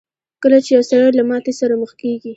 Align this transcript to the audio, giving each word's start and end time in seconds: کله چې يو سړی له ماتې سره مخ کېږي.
کله 0.41 0.57
چې 0.65 0.71
يو 0.75 0.83
سړی 0.89 1.09
له 1.19 1.23
ماتې 1.29 1.53
سره 1.59 1.73
مخ 1.81 1.91
کېږي. 2.01 2.29